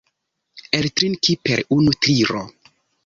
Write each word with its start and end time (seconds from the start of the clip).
Eltrinki 0.77 1.35
per 1.49 1.61
unu 1.77 1.93
tiro. 2.07 2.43